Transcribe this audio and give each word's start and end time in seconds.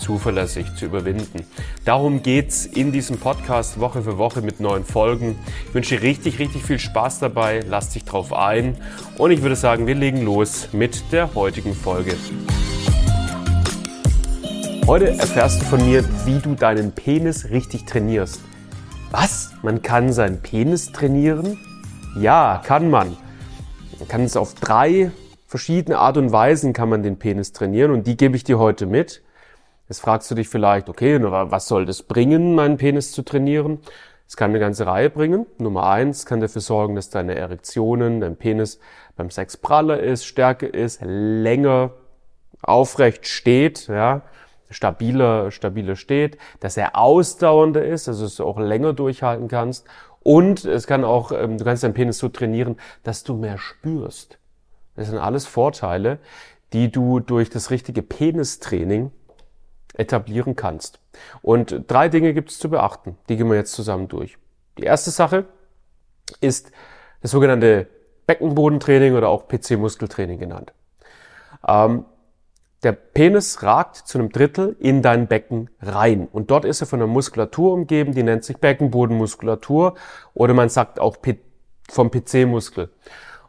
zuverlässig 0.00 0.74
zu 0.74 0.86
überwinden. 0.86 1.44
Darum 1.84 2.22
geht's 2.22 2.66
in 2.66 2.90
diesem 2.90 3.18
Podcast 3.18 3.78
Woche 3.78 4.02
für 4.02 4.18
Woche 4.18 4.42
mit 4.42 4.58
neuen 4.58 4.84
Folgen. 4.84 5.38
Ich 5.68 5.74
wünsche 5.74 5.96
dir 5.96 6.02
richtig, 6.02 6.38
richtig 6.38 6.64
viel 6.64 6.78
Spaß 6.78 7.20
dabei. 7.20 7.60
Lass 7.68 7.90
dich 7.90 8.04
drauf 8.04 8.32
ein. 8.32 8.76
Und 9.18 9.30
ich 9.30 9.42
würde 9.42 9.56
sagen, 9.56 9.86
wir 9.86 9.94
legen 9.94 10.22
los 10.22 10.68
mit 10.72 11.12
der 11.12 11.34
heutigen 11.34 11.74
Folge. 11.74 12.14
Heute 14.86 15.10
erfährst 15.10 15.60
du 15.60 15.66
von 15.66 15.84
mir, 15.86 16.04
wie 16.24 16.40
du 16.40 16.54
deinen 16.54 16.90
Penis 16.90 17.50
richtig 17.50 17.84
trainierst. 17.84 18.40
Was? 19.12 19.52
Man 19.62 19.82
kann 19.82 20.12
seinen 20.12 20.40
Penis 20.40 20.90
trainieren? 20.90 21.58
Ja, 22.18 22.60
kann 22.64 22.90
man. 22.90 23.16
Man 23.98 24.08
kann 24.08 24.22
es 24.22 24.36
auf 24.36 24.54
drei 24.54 25.12
verschiedene 25.46 25.98
Art 25.98 26.16
und 26.16 26.32
Weisen 26.32 26.72
kann 26.72 26.88
man 26.88 27.02
den 27.02 27.18
Penis 27.18 27.52
trainieren 27.52 27.90
und 27.90 28.06
die 28.06 28.16
gebe 28.16 28.36
ich 28.36 28.44
dir 28.44 28.58
heute 28.58 28.86
mit. 28.86 29.22
Jetzt 29.90 30.02
fragst 30.02 30.30
du 30.30 30.36
dich 30.36 30.48
vielleicht, 30.48 30.88
okay, 30.88 31.18
was 31.20 31.66
soll 31.66 31.84
das 31.84 32.04
bringen, 32.04 32.54
meinen 32.54 32.76
Penis 32.76 33.10
zu 33.10 33.22
trainieren? 33.22 33.80
Es 34.28 34.36
kann 34.36 34.50
eine 34.50 34.60
ganze 34.60 34.86
Reihe 34.86 35.10
bringen. 35.10 35.46
Nummer 35.58 35.88
eins 35.90 36.26
kann 36.26 36.40
dafür 36.40 36.60
sorgen, 36.60 36.94
dass 36.94 37.10
deine 37.10 37.34
Erektionen, 37.34 38.20
dein 38.20 38.36
Penis 38.36 38.78
beim 39.16 39.30
Sex 39.30 39.56
praller 39.56 39.98
ist, 39.98 40.26
stärker 40.26 40.72
ist, 40.72 41.00
länger 41.02 41.90
aufrecht 42.62 43.26
steht, 43.26 43.88
ja, 43.88 44.22
stabiler, 44.70 45.50
stabiler 45.50 45.96
steht, 45.96 46.38
dass 46.60 46.76
er 46.76 46.96
ausdauernder 46.96 47.84
ist, 47.84 48.06
also 48.06 48.22
dass 48.22 48.36
du 48.36 48.44
auch 48.44 48.60
länger 48.60 48.92
durchhalten 48.92 49.48
kannst. 49.48 49.88
Und 50.22 50.64
es 50.66 50.86
kann 50.86 51.02
auch, 51.02 51.32
ähm, 51.32 51.58
du 51.58 51.64
kannst 51.64 51.82
deinen 51.82 51.94
Penis 51.94 52.18
so 52.18 52.28
trainieren, 52.28 52.76
dass 53.02 53.24
du 53.24 53.34
mehr 53.34 53.58
spürst. 53.58 54.38
Das 54.94 55.08
sind 55.08 55.18
alles 55.18 55.46
Vorteile, 55.46 56.20
die 56.72 56.92
du 56.92 57.18
durch 57.18 57.50
das 57.50 57.72
richtige 57.72 58.02
Penistraining 58.02 59.10
etablieren 60.00 60.56
kannst. 60.56 60.98
Und 61.42 61.84
drei 61.86 62.08
Dinge 62.08 62.34
gibt 62.34 62.50
es 62.50 62.58
zu 62.58 62.70
beachten. 62.70 63.16
Die 63.28 63.36
gehen 63.36 63.48
wir 63.48 63.56
jetzt 63.56 63.72
zusammen 63.72 64.08
durch. 64.08 64.38
Die 64.78 64.84
erste 64.84 65.10
Sache 65.10 65.44
ist 66.40 66.72
das 67.22 67.30
sogenannte 67.30 67.86
Beckenbodentraining 68.26 69.14
oder 69.14 69.28
auch 69.28 69.48
PC-Muskeltraining 69.48 70.38
genannt. 70.38 70.72
Ähm, 71.66 72.04
der 72.82 72.92
Penis 72.92 73.62
ragt 73.62 73.96
zu 73.96 74.18
einem 74.18 74.30
Drittel 74.30 74.74
in 74.78 75.02
dein 75.02 75.26
Becken 75.26 75.68
rein. 75.82 76.28
Und 76.32 76.50
dort 76.50 76.64
ist 76.64 76.80
er 76.80 76.86
von 76.86 77.00
einer 77.00 77.12
Muskulatur 77.12 77.74
umgeben, 77.74 78.14
die 78.14 78.22
nennt 78.22 78.44
sich 78.44 78.56
Beckenbodenmuskulatur 78.56 79.96
oder 80.32 80.54
man 80.54 80.70
sagt 80.70 80.98
auch 80.98 81.18
vom 81.90 82.10
PC-Muskel. 82.10 82.88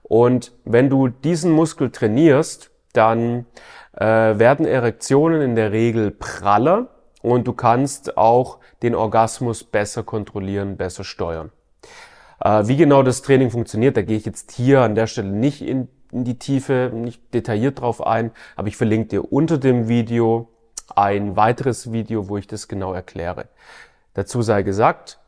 Und 0.03 0.51
wenn 0.65 0.89
du 0.89 1.07
diesen 1.07 1.51
Muskel 1.51 1.91
trainierst, 1.91 2.70
dann 2.93 3.45
äh, 3.93 4.05
werden 4.05 4.65
Erektionen 4.65 5.41
in 5.41 5.55
der 5.55 5.71
Regel 5.71 6.11
praller 6.11 6.87
und 7.21 7.47
du 7.47 7.53
kannst 7.53 8.17
auch 8.17 8.59
den 8.81 8.95
Orgasmus 8.95 9.63
besser 9.63 10.03
kontrollieren, 10.03 10.77
besser 10.77 11.03
steuern. 11.03 11.51
Äh, 12.39 12.67
wie 12.67 12.77
genau 12.77 13.03
das 13.03 13.21
Training 13.21 13.51
funktioniert, 13.51 13.97
da 13.97 14.01
gehe 14.01 14.17
ich 14.17 14.25
jetzt 14.25 14.51
hier 14.51 14.81
an 14.81 14.95
der 14.95 15.07
Stelle 15.07 15.29
nicht 15.29 15.61
in, 15.61 15.87
in 16.11 16.23
die 16.23 16.39
Tiefe, 16.39 16.91
nicht 16.93 17.33
detailliert 17.33 17.81
drauf 17.81 18.05
ein, 18.05 18.31
aber 18.55 18.67
ich 18.67 18.77
verlinke 18.77 19.09
dir 19.09 19.31
unter 19.31 19.57
dem 19.57 19.87
Video 19.87 20.49
ein 20.95 21.35
weiteres 21.35 21.91
Video, 21.91 22.27
wo 22.27 22.37
ich 22.37 22.47
das 22.47 22.67
genau 22.67 22.93
erkläre. 22.93 23.45
Dazu 24.13 24.41
sei 24.41 24.63
gesagt, 24.63 25.19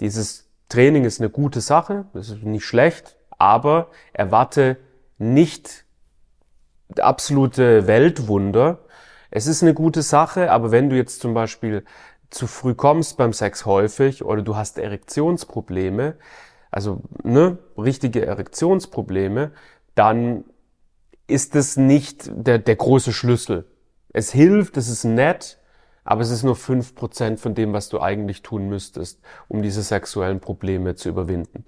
dieses 0.00 0.48
Training 0.68 1.04
ist 1.04 1.20
eine 1.20 1.30
gute 1.30 1.60
Sache, 1.60 2.06
das 2.14 2.30
ist 2.30 2.42
nicht 2.42 2.64
schlecht, 2.64 3.16
aber 3.38 3.88
erwarte 4.12 4.76
nicht 5.18 5.84
absolute 6.96 7.86
Weltwunder. 7.86 8.78
Es 9.30 9.46
ist 9.46 9.62
eine 9.62 9.74
gute 9.74 10.02
Sache, 10.02 10.50
aber 10.50 10.70
wenn 10.70 10.88
du 10.90 10.96
jetzt 10.96 11.20
zum 11.20 11.34
Beispiel 11.34 11.84
zu 12.30 12.46
früh 12.46 12.74
kommst 12.74 13.16
beim 13.16 13.32
Sex 13.32 13.66
häufig 13.66 14.24
oder 14.24 14.42
du 14.42 14.56
hast 14.56 14.78
Erektionsprobleme, 14.78 16.16
also 16.70 17.02
ne, 17.22 17.58
richtige 17.76 18.26
Erektionsprobleme, 18.26 19.52
dann 19.94 20.44
ist 21.26 21.56
es 21.56 21.76
nicht 21.76 22.30
der, 22.32 22.58
der 22.58 22.76
große 22.76 23.12
Schlüssel. 23.12 23.66
Es 24.12 24.32
hilft, 24.32 24.76
es 24.76 24.88
ist 24.88 25.04
nett, 25.04 25.58
aber 26.04 26.22
es 26.22 26.30
ist 26.30 26.42
nur 26.42 26.56
fünf 26.56 26.94
Prozent 26.94 27.38
von 27.38 27.54
dem, 27.54 27.72
was 27.74 27.90
du 27.90 28.00
eigentlich 28.00 28.42
tun 28.42 28.68
müsstest, 28.68 29.20
um 29.46 29.62
diese 29.62 29.82
sexuellen 29.82 30.40
Probleme 30.40 30.94
zu 30.94 31.10
überwinden. 31.10 31.64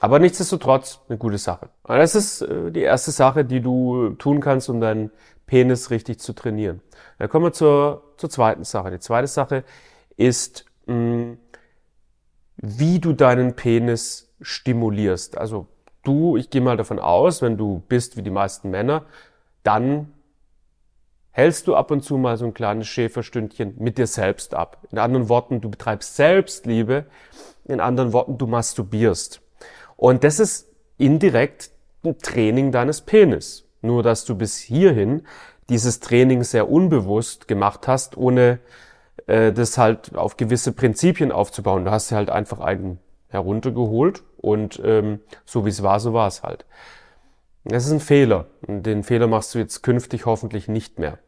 Aber 0.00 0.18
nichtsdestotrotz 0.18 1.00
eine 1.08 1.18
gute 1.18 1.38
Sache. 1.38 1.70
Das 1.84 2.14
ist 2.14 2.42
äh, 2.42 2.70
die 2.70 2.82
erste 2.82 3.10
Sache, 3.10 3.44
die 3.44 3.60
du 3.60 4.10
tun 4.10 4.40
kannst, 4.40 4.68
um 4.68 4.80
deinen 4.80 5.10
Penis 5.46 5.90
richtig 5.90 6.20
zu 6.20 6.34
trainieren. 6.34 6.82
Dann 7.18 7.28
kommen 7.28 7.46
wir 7.46 7.52
zur, 7.52 8.02
zur 8.16 8.28
zweiten 8.28 8.64
Sache. 8.64 8.90
Die 8.90 8.98
zweite 8.98 9.28
Sache 9.28 9.64
ist, 10.16 10.64
wie 12.56 12.98
du 13.00 13.12
deinen 13.12 13.54
Penis 13.54 14.32
stimulierst. 14.40 15.36
Also 15.38 15.66
du, 16.04 16.36
ich 16.36 16.50
gehe 16.50 16.60
mal 16.60 16.76
davon 16.76 16.98
aus, 16.98 17.42
wenn 17.42 17.56
du 17.56 17.82
bist 17.88 18.16
wie 18.16 18.22
die 18.22 18.30
meisten 18.30 18.70
Männer, 18.70 19.04
dann 19.62 20.12
hältst 21.32 21.66
du 21.66 21.74
ab 21.74 21.90
und 21.90 22.02
zu 22.02 22.16
mal 22.16 22.36
so 22.36 22.46
ein 22.46 22.54
kleines 22.54 22.86
Schäferstündchen 22.86 23.74
mit 23.78 23.98
dir 23.98 24.06
selbst 24.06 24.54
ab. 24.54 24.78
In 24.90 24.98
anderen 24.98 25.28
Worten, 25.28 25.60
du 25.60 25.68
betreibst 25.68 26.16
Selbstliebe. 26.16 27.06
In 27.64 27.80
anderen 27.80 28.12
Worten, 28.12 28.38
du 28.38 28.46
masturbierst. 28.46 29.42
Und 29.96 30.24
das 30.24 30.40
ist 30.40 30.68
indirekt 30.98 31.70
ein 32.04 32.18
Training 32.18 32.72
deines 32.72 33.00
Penis. 33.00 33.64
Nur 33.82 34.02
dass 34.02 34.24
du 34.24 34.34
bis 34.34 34.58
hierhin 34.58 35.22
dieses 35.68 36.00
Training 36.00 36.44
sehr 36.44 36.70
unbewusst 36.70 37.48
gemacht 37.48 37.88
hast, 37.88 38.16
ohne 38.16 38.58
äh, 39.26 39.52
das 39.52 39.78
halt 39.78 40.14
auf 40.16 40.36
gewisse 40.36 40.72
Prinzipien 40.72 41.32
aufzubauen. 41.32 41.84
Du 41.84 41.90
hast 41.90 42.12
halt 42.12 42.30
einfach 42.30 42.60
einen 42.60 42.98
heruntergeholt 43.28 44.22
und 44.36 44.80
ähm, 44.84 45.20
so 45.44 45.64
wie 45.64 45.70
es 45.70 45.82
war, 45.82 46.00
so 46.00 46.12
war 46.12 46.28
es 46.28 46.42
halt. 46.42 46.64
Das 47.64 47.86
ist 47.86 47.92
ein 47.92 48.00
Fehler. 48.00 48.46
Den 48.66 49.02
Fehler 49.02 49.26
machst 49.26 49.54
du 49.54 49.58
jetzt 49.58 49.82
künftig 49.82 50.24
hoffentlich 50.26 50.68
nicht 50.68 50.98
mehr. 50.98 51.18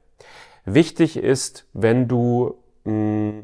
Wichtig 0.65 1.17
ist, 1.17 1.67
wenn 1.73 2.07
du 2.07 2.55
mh, 2.85 3.43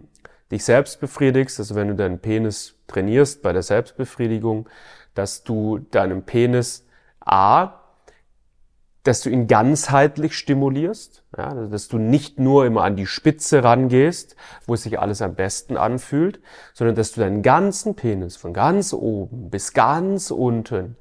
dich 0.52 0.64
selbst 0.64 1.00
befriedigst, 1.00 1.58
also 1.58 1.74
wenn 1.74 1.88
du 1.88 1.94
deinen 1.96 2.20
Penis 2.20 2.73
trainierst 2.86 3.42
bei 3.42 3.52
der 3.52 3.62
Selbstbefriedigung, 3.62 4.68
dass 5.14 5.44
du 5.44 5.78
deinem 5.78 6.22
Penis 6.24 6.86
A, 7.20 7.80
dass 9.04 9.20
du 9.20 9.28
ihn 9.28 9.46
ganzheitlich 9.46 10.36
stimulierst, 10.36 11.24
ja, 11.36 11.48
also 11.48 11.66
dass 11.66 11.88
du 11.88 11.98
nicht 11.98 12.38
nur 12.38 12.64
immer 12.64 12.84
an 12.84 12.96
die 12.96 13.06
Spitze 13.06 13.62
rangehst, 13.62 14.34
wo 14.66 14.76
sich 14.76 14.98
alles 14.98 15.20
am 15.20 15.34
besten 15.34 15.76
anfühlt, 15.76 16.40
sondern 16.72 16.96
dass 16.96 17.12
du 17.12 17.20
deinen 17.20 17.42
ganzen 17.42 17.96
Penis 17.96 18.36
von 18.36 18.54
ganz 18.54 18.94
oben 18.94 19.50
bis 19.50 19.74
ganz 19.74 20.30
unten 20.30 20.96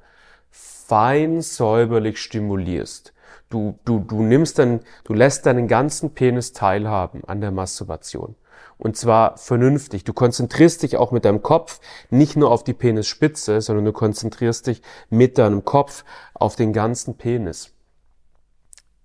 fein 0.50 1.40
säuberlich 1.40 2.18
stimulierst. 2.18 3.14
Du, 3.48 3.78
du, 3.84 4.00
du 4.00 4.22
nimmst 4.22 4.58
dann, 4.58 4.80
du 5.04 5.14
lässt 5.14 5.46
deinen 5.46 5.66
ganzen 5.66 6.12
Penis 6.12 6.52
teilhaben 6.52 7.24
an 7.24 7.40
der 7.40 7.52
Masturbation. 7.52 8.36
Und 8.76 8.96
zwar 8.96 9.36
vernünftig. 9.36 10.04
Du 10.04 10.12
konzentrierst 10.12 10.82
dich 10.82 10.96
auch 10.96 11.12
mit 11.12 11.24
deinem 11.24 11.42
Kopf 11.42 11.80
nicht 12.10 12.36
nur 12.36 12.50
auf 12.50 12.64
die 12.64 12.74
Penisspitze, 12.74 13.60
sondern 13.60 13.84
du 13.84 13.92
konzentrierst 13.92 14.66
dich 14.66 14.82
mit 15.10 15.38
deinem 15.38 15.64
Kopf 15.64 16.04
auf 16.34 16.56
den 16.56 16.72
ganzen 16.72 17.16
Penis. 17.16 17.70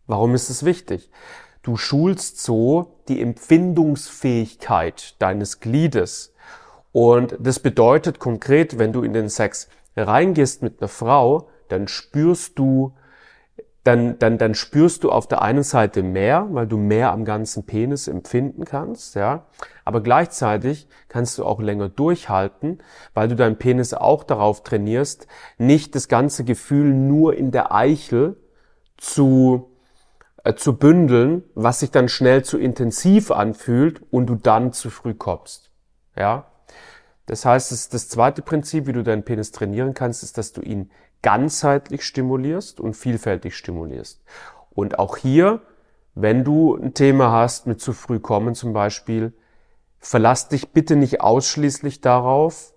Warum 0.08 0.34
ist 0.34 0.50
es 0.50 0.66
wichtig? 0.66 1.12
Du 1.62 1.78
schulst 1.78 2.42
so 2.42 3.00
die 3.08 3.22
Empfindungsfähigkeit 3.22 5.22
deines 5.22 5.60
Gliedes. 5.60 6.34
Und 6.92 7.38
das 7.40 7.60
bedeutet 7.60 8.18
konkret, 8.18 8.80
wenn 8.80 8.92
du 8.92 9.04
in 9.04 9.14
den 9.14 9.30
Sex 9.30 9.68
reingehst 9.96 10.64
mit 10.64 10.82
einer 10.82 10.88
Frau, 10.88 11.50
dann 11.68 11.88
spürst 11.88 12.58
du 12.58 12.96
dann, 13.90 14.20
dann, 14.20 14.38
dann 14.38 14.54
spürst 14.54 15.04
du 15.04 15.12
auf 15.12 15.28
der 15.28 15.42
einen 15.42 15.64
Seite 15.64 16.04
mehr, 16.04 16.48
weil 16.52 16.68
du 16.68 16.78
mehr 16.78 17.12
am 17.12 17.26
ganzen 17.26 17.66
Penis 17.66 18.08
empfinden 18.08 18.64
kannst, 18.64 19.16
ja. 19.16 19.48
Aber 19.84 20.02
gleichzeitig 20.02 20.88
kannst 21.08 21.40
du 21.40 21.44
auch 21.44 21.60
länger 21.60 21.90
durchhalten, 21.90 22.84
weil 23.16 23.30
du 23.30 23.36
deinen 23.36 23.58
Penis 23.58 23.96
auch 23.96 24.24
darauf 24.24 24.62
trainierst, 24.62 25.26
nicht 25.58 25.96
das 25.96 26.08
ganze 26.08 26.44
Gefühl 26.44 26.94
nur 26.94 27.36
in 27.36 27.50
der 27.50 27.74
Eichel 27.74 28.38
zu, 28.98 29.72
äh, 30.44 30.54
zu 30.54 30.78
bündeln, 30.78 31.42
was 31.56 31.80
sich 31.80 31.90
dann 31.90 32.10
schnell 32.10 32.44
zu 32.44 32.60
intensiv 32.60 33.32
anfühlt 33.32 34.04
und 34.12 34.28
du 34.28 34.36
dann 34.36 34.72
zu 34.72 34.92
früh 34.92 35.16
kommst, 35.16 35.72
ja. 36.16 36.46
Das 37.26 37.44
heißt, 37.44 37.72
das, 37.72 37.90
das 37.90 38.08
zweite 38.08 38.44
Prinzip, 38.44 38.86
wie 38.86 38.94
du 38.94 39.04
deinen 39.04 39.24
Penis 39.24 39.52
trainieren 39.52 39.96
kannst, 39.96 40.22
ist, 40.22 40.38
dass 40.38 40.52
du 40.52 40.62
ihn 40.62 40.92
ganzheitlich 41.22 42.04
stimulierst 42.04 42.80
und 42.80 42.96
vielfältig 42.96 43.56
stimulierst. 43.56 44.22
Und 44.72 45.00
auch 45.00 45.18
hier, 45.18 45.62
wenn 46.16 46.44
du 46.44 46.76
ein 46.76 46.94
Thema 46.94 47.32
hast 47.32 47.68
mit 47.68 47.82
zu 47.82 47.94
früh 47.94 48.20
kommen 48.20 48.56
zum 48.56 48.74
Beispiel, 48.74 49.34
verlass 50.00 50.48
dich 50.48 50.70
bitte 50.70 50.96
nicht 50.96 51.22
ausschließlich 51.22 52.02
darauf. 52.02 52.74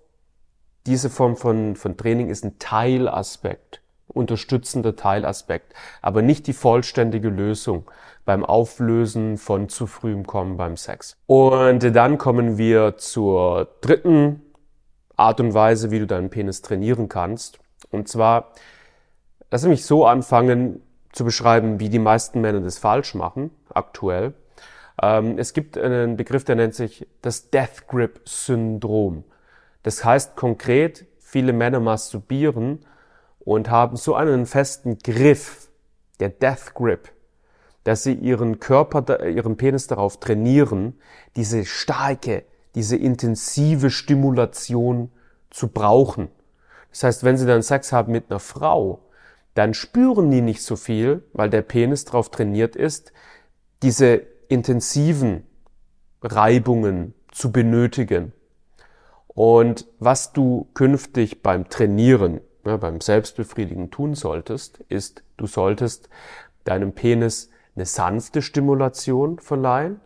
Diese 0.85 1.09
Form 1.09 1.37
von, 1.37 1.75
von 1.75 1.95
Training 1.95 2.29
ist 2.29 2.43
ein 2.43 2.59
Teilaspekt, 2.59 3.81
unterstützender 4.07 4.95
Teilaspekt, 4.95 5.73
aber 6.01 6.21
nicht 6.21 6.47
die 6.47 6.53
vollständige 6.53 7.29
Lösung 7.29 7.89
beim 8.25 8.43
Auflösen 8.43 9.37
von 9.37 9.69
zu 9.69 9.87
frühem 9.87 10.25
Kommen 10.25 10.57
beim 10.57 10.77
Sex. 10.77 11.15
Und 11.25 11.95
dann 11.95 12.17
kommen 12.17 12.57
wir 12.57 12.97
zur 12.97 13.69
dritten 13.81 14.41
Art 15.15 15.39
und 15.39 15.53
Weise, 15.53 15.91
wie 15.91 15.99
du 15.99 16.07
deinen 16.07 16.29
Penis 16.29 16.61
trainieren 16.61 17.07
kannst. 17.07 17.59
Und 17.93 18.07
zwar, 18.07 18.51
lass 19.51 19.65
mich 19.65 19.85
so 19.85 20.05
anfangen 20.05 20.81
zu 21.11 21.23
beschreiben, 21.23 21.79
wie 21.79 21.89
die 21.89 21.99
meisten 21.99 22.41
Männer 22.41 22.61
das 22.61 22.79
falsch 22.79 23.13
machen, 23.13 23.51
aktuell. 23.73 24.33
Ähm, 25.01 25.37
es 25.37 25.53
gibt 25.53 25.77
einen 25.77 26.17
Begriff, 26.17 26.43
der 26.43 26.55
nennt 26.55 26.73
sich 26.73 27.07
das 27.21 27.51
Death 27.51 27.87
Grip 27.87 28.21
Syndrom. 28.27 29.23
Das 29.83 30.03
heißt 30.03 30.35
konkret, 30.35 31.05
viele 31.19 31.53
Männer 31.53 31.79
masturbieren 31.79 32.79
und 33.39 33.69
haben 33.69 33.95
so 33.95 34.15
einen 34.15 34.45
festen 34.45 34.97
Griff, 34.97 35.69
der 36.19 36.29
Death 36.29 36.73
Grip, 36.73 37.11
dass 37.83 38.03
sie 38.03 38.13
ihren 38.13 38.59
Körper, 38.59 39.23
ihren 39.25 39.57
Penis 39.57 39.87
darauf 39.87 40.19
trainieren, 40.19 40.99
diese 41.35 41.65
starke, 41.65 42.43
diese 42.75 42.95
intensive 42.95 43.91
Stimulation 43.91 45.11
zu 45.49 45.67
brauchen. 45.67 46.29
Das 46.93 47.03
heißt, 47.03 47.23
wenn 47.23 47.37
sie 47.37 47.47
dann 47.47 47.63
Sex 47.63 47.91
haben 47.91 48.11
mit 48.11 48.29
einer 48.29 48.39
Frau, 48.39 48.99
dann 49.55 49.73
spüren 49.73 50.29
die 50.29 50.41
nicht 50.41 50.61
so 50.61 50.75
viel, 50.75 51.23
weil 51.33 51.49
der 51.49 51.63
Penis 51.63 52.05
darauf 52.05 52.29
trainiert 52.29 52.75
ist, 52.75 53.11
diese 53.81 54.21
intensiven 54.47 55.43
Reibungen 56.21 57.15
zu 57.31 57.51
benötigen. 57.51 58.31
Und 59.27 59.87
was 59.97 60.33
du 60.33 60.67
künftig 60.75 61.41
beim 61.41 61.67
Trainieren, 61.67 62.41
ja, 62.63 62.77
beim 62.77 63.01
Selbstbefriedigen 63.01 63.89
tun 63.89 64.13
solltest, 64.13 64.79
ist, 64.89 65.23
du 65.37 65.47
solltest 65.47 66.09
deinem 66.63 66.93
Penis 66.93 67.49
eine 67.75 67.87
sanfte 67.87 68.43
Stimulation 68.43 69.39
verleihen, 69.39 69.99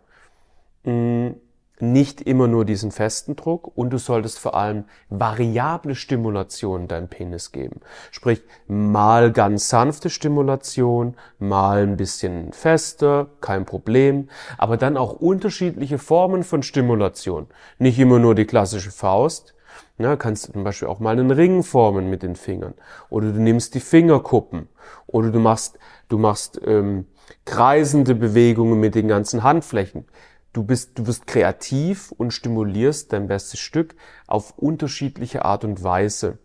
mm, 0.85 1.31
nicht 1.79 2.21
immer 2.21 2.47
nur 2.47 2.65
diesen 2.65 2.91
festen 2.91 3.35
Druck 3.35 3.71
und 3.75 3.91
du 3.91 3.97
solltest 3.97 4.39
vor 4.39 4.55
allem 4.55 4.85
variable 5.09 5.95
Stimulation 5.95 6.87
deinem 6.87 7.07
Penis 7.07 7.51
geben. 7.51 7.81
Sprich, 8.11 8.41
mal 8.67 9.31
ganz 9.31 9.69
sanfte 9.69 10.09
Stimulation, 10.09 11.15
mal 11.39 11.83
ein 11.83 11.97
bisschen 11.97 12.51
fester, 12.53 13.27
kein 13.41 13.65
Problem, 13.65 14.29
aber 14.57 14.77
dann 14.77 14.97
auch 14.97 15.13
unterschiedliche 15.13 15.97
Formen 15.97 16.43
von 16.43 16.63
Stimulation. 16.63 17.47
Nicht 17.77 17.99
immer 17.99 18.19
nur 18.19 18.35
die 18.35 18.45
klassische 18.45 18.91
Faust, 18.91 19.53
ja, 19.99 20.15
kannst 20.15 20.47
du 20.47 20.53
zum 20.53 20.63
Beispiel 20.63 20.87
auch 20.87 20.99
mal 20.99 21.11
einen 21.11 21.31
Ring 21.31 21.63
formen 21.63 22.09
mit 22.09 22.21
den 22.21 22.35
Fingern. 22.35 22.75
Oder 23.09 23.31
du 23.31 23.41
nimmst 23.41 23.73
die 23.73 23.79
Fingerkuppen. 23.79 24.69
Oder 25.07 25.31
du 25.31 25.39
machst, 25.39 25.79
du 26.07 26.19
machst 26.19 26.61
ähm, 26.65 27.07
kreisende 27.45 28.13
Bewegungen 28.13 28.79
mit 28.79 28.93
den 28.93 29.07
ganzen 29.07 29.41
Handflächen. 29.41 30.05
Du 30.53 30.63
bist, 30.63 30.97
du 30.97 31.07
wirst 31.07 31.27
kreativ 31.27 32.11
und 32.11 32.31
stimulierst 32.31 33.13
dein 33.13 33.27
bestes 33.27 33.59
Stück 33.59 33.95
auf 34.25 34.57
unterschiedliche 34.57 35.45
Art 35.45 35.63
und 35.63 35.83
Weise. 35.83 36.39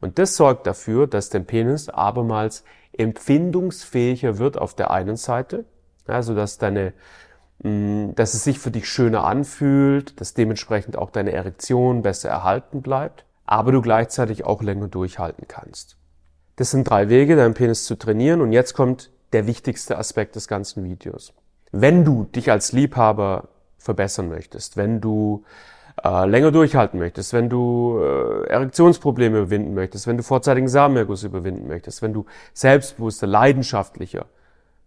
Und 0.00 0.18
das 0.18 0.36
sorgt 0.36 0.66
dafür, 0.66 1.06
dass 1.06 1.28
dein 1.30 1.46
Penis 1.46 1.88
abermals 1.88 2.62
empfindungsfähiger 2.96 4.38
wird 4.38 4.58
auf 4.58 4.74
der 4.74 4.90
einen 4.90 5.16
Seite, 5.16 5.64
also 6.06 6.34
dass 6.34 6.58
deine, 6.58 6.92
mm, 7.62 8.10
dass 8.14 8.34
es 8.34 8.44
sich 8.44 8.58
für 8.58 8.70
dich 8.70 8.88
schöner 8.88 9.24
anfühlt, 9.24 10.20
dass 10.20 10.34
dementsprechend 10.34 10.96
auch 10.96 11.10
deine 11.10 11.32
Erektion 11.32 12.02
besser 12.02 12.28
erhalten 12.28 12.82
bleibt, 12.82 13.24
aber 13.44 13.72
du 13.72 13.80
gleichzeitig 13.82 14.44
auch 14.44 14.62
länger 14.62 14.88
durchhalten 14.88 15.46
kannst. 15.48 15.96
Das 16.56 16.70
sind 16.70 16.88
drei 16.88 17.08
Wege, 17.08 17.36
deinen 17.36 17.54
Penis 17.54 17.84
zu 17.84 17.96
trainieren 17.96 18.40
und 18.40 18.52
jetzt 18.52 18.74
kommt 18.74 19.10
der 19.32 19.46
wichtigste 19.46 19.98
Aspekt 19.98 20.36
des 20.36 20.48
ganzen 20.48 20.84
Videos. 20.84 21.32
Wenn 21.72 22.04
du 22.04 22.24
dich 22.24 22.50
als 22.50 22.72
Liebhaber 22.72 23.48
verbessern 23.78 24.28
möchtest, 24.28 24.76
wenn 24.76 25.00
du 25.00 25.44
äh, 26.04 26.26
länger 26.26 26.52
durchhalten 26.52 26.98
möchtest, 26.98 27.32
wenn 27.32 27.48
du 27.48 27.98
äh, 28.00 28.48
Erektionsprobleme 28.48 29.38
überwinden 29.38 29.74
möchtest, 29.74 30.06
wenn 30.06 30.16
du 30.16 30.22
vorzeitigen 30.22 30.68
Samenerguss 30.68 31.24
überwinden 31.24 31.66
möchtest, 31.68 32.02
wenn 32.02 32.12
du 32.12 32.26
selbstbewusster, 32.52 33.26
leidenschaftlicher, 33.26 34.26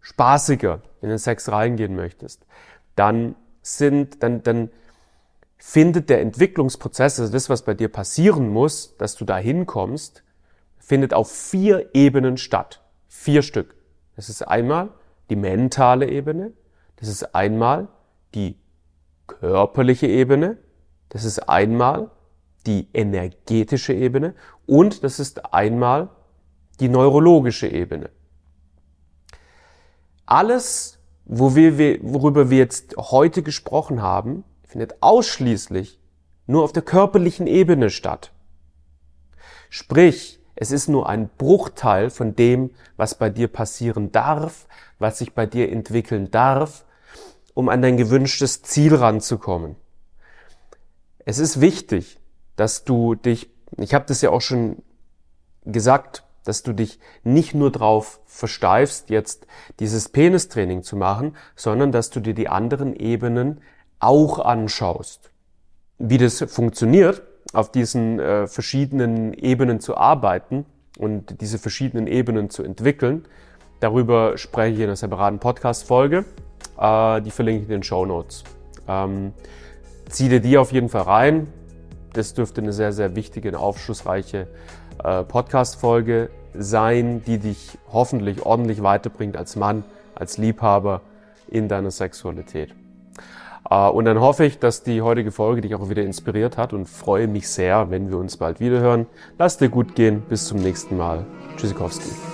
spaßiger 0.01 0.81
in 1.01 1.10
den 1.10 1.18
Sex 1.18 1.51
reingehen 1.51 1.95
möchtest, 1.95 2.45
dann 2.95 3.36
sind, 3.62 4.24
dann, 4.24 4.44
dann 4.44 4.69
findet 5.57 6.10
der 6.10 6.22
Entwicklungsprozess, 6.22 7.19
also 7.19 7.31
das, 7.31 7.50
was 7.50 7.63
bei 7.63 7.74
dir 7.74 7.88
passieren 7.88 8.50
muss, 8.50 8.98
dass 8.98 9.16
du 9.16 9.25
da 9.25 9.38
hinkommst, 9.38 10.24
findet 10.80 11.13
auf 11.13 11.31
vier 11.31 11.89
Ebenen 11.94 12.38
statt. 12.38 12.81
Vier 13.07 13.44
Stück. 13.44 13.75
Das 14.16 14.30
ist 14.30 14.42
einmal 14.42 14.89
die 15.30 15.36
mentale 15.36 16.10
Ebene, 16.10 16.51
das 17.01 17.09
ist 17.09 17.33
einmal 17.33 17.88
die 18.36 18.56
körperliche 19.25 20.06
Ebene, 20.06 20.57
das 21.09 21.25
ist 21.25 21.39
einmal 21.50 22.12
die 22.68 22.88
energetische 22.94 23.92
Ebene 23.92 24.36
und 24.68 25.03
das 25.03 25.19
ist 25.19 25.51
einmal 25.51 26.09
die 26.80 26.89
neurologische 26.89 27.68
Ebene. 27.68 28.12
Alles, 30.27 31.00
worüber 31.25 32.51
wir 32.51 32.57
jetzt 32.59 32.95
heute 32.98 33.42
gesprochen 33.42 34.04
haben, 34.04 34.44
findet 34.63 35.01
ausschließlich 35.01 36.00
nur 36.45 36.63
auf 36.63 36.71
der 36.71 36.83
körperlichen 36.83 37.47
Ebene 37.47 37.89
statt. 37.89 38.31
Sprich, 39.71 40.39
es 40.54 40.69
ist 40.69 40.88
nur 40.88 41.09
ein 41.09 41.30
Bruchteil 41.39 42.12
von 42.12 42.36
dem, 42.36 42.69
was 42.95 43.15
bei 43.15 43.31
dir 43.31 43.47
passieren 43.47 44.12
darf, 44.12 44.68
was 45.00 45.18
sich 45.18 45.33
bei 45.33 45.47
dir 45.47 45.71
entwickeln 45.71 46.30
darf, 46.30 46.86
um 47.53 47.69
an 47.69 47.81
dein 47.81 47.98
gewünschtes 47.98 48.62
Ziel 48.62 48.95
ranzukommen. 48.95 49.75
Es 51.25 51.39
ist 51.39 51.62
wichtig, 51.62 52.19
dass 52.56 52.83
du 52.83 53.15
dich, 53.15 53.49
ich 53.78 53.94
habe 53.94 54.06
das 54.07 54.21
ja 54.21 54.31
auch 54.31 54.42
schon 54.42 54.81
gesagt, 55.66 56.23
dass 56.44 56.64
du 56.64 56.73
dich 56.73 56.99
nicht 57.23 57.54
nur 57.54 57.71
drauf 57.71 58.19
versteifst, 58.25 59.09
jetzt 59.09 59.45
dieses 59.80 60.09
Penistraining 60.09 60.83
zu 60.83 60.95
machen, 60.95 61.35
sondern 61.56 61.92
dass 61.92 62.09
du 62.09 62.19
dir 62.19 62.33
die 62.33 62.49
anderen 62.49 62.95
Ebenen 62.95 63.61
auch 63.99 64.40
anschaust. 64.40 65.31
Wie 65.99 66.18
das 66.18 66.44
funktioniert, 66.47 67.21
auf 67.54 67.71
diesen 67.71 68.19
äh, 68.19 68.47
verschiedenen 68.47 69.33
Ebenen 69.33 69.80
zu 69.80 69.97
arbeiten 69.97 70.66
und 70.97 71.42
diese 71.42 71.59
verschiedenen 71.59 72.07
Ebenen 72.07 72.49
zu 72.49 72.64
entwickeln. 72.64 73.25
Darüber 73.80 74.37
spreche 74.37 74.73
ich 74.73 74.80
in 74.80 74.85
einer 74.85 74.95
separaten 74.95 75.40
Podcast-Folge. 75.40 76.25
Äh, 76.80 77.21
die 77.21 77.31
verlinke 77.31 77.63
ich 77.63 77.69
in 77.69 77.75
den 77.77 77.83
Show 77.83 78.06
Notes. 78.06 78.44
Ähm, 78.87 79.33
zieh 80.09 80.30
dir 80.30 80.39
die 80.39 80.57
auf 80.57 80.71
jeden 80.71 80.89
Fall 80.89 81.03
rein. 81.03 81.47
Das 82.13 82.33
dürfte 82.33 82.61
eine 82.61 82.73
sehr, 82.73 82.91
sehr 82.91 83.15
wichtige 83.15 83.49
und 83.49 83.56
aufschlussreiche 83.56 84.47
äh, 85.03 85.23
Podcast-Folge 85.23 86.30
sein, 86.53 87.23
die 87.25 87.37
dich 87.37 87.77
hoffentlich 87.91 88.45
ordentlich 88.45 88.83
weiterbringt 88.83 89.37
als 89.37 89.56
Mann, 89.56 89.83
als 90.15 90.37
Liebhaber 90.37 91.01
in 91.47 91.68
deiner 91.68 91.91
Sexualität. 91.91 92.75
Äh, 93.69 93.89
und 93.89 94.06
dann 94.06 94.19
hoffe 94.19 94.45
ich, 94.45 94.59
dass 94.59 94.83
die 94.83 95.01
heutige 95.01 95.31
Folge 95.31 95.61
dich 95.61 95.75
auch 95.75 95.89
wieder 95.89 96.03
inspiriert 96.03 96.57
hat 96.57 96.73
und 96.73 96.87
freue 96.87 97.27
mich 97.27 97.47
sehr, 97.49 97.89
wenn 97.89 98.09
wir 98.09 98.18
uns 98.18 98.37
bald 98.37 98.59
wiederhören. 98.59 99.07
Lass 99.37 99.57
dir 99.57 99.69
gut 99.69 99.95
gehen. 99.95 100.21
Bis 100.27 100.45
zum 100.45 100.59
nächsten 100.59 100.97
Mal. 100.97 101.25
Tschüssikowski. 101.57 102.31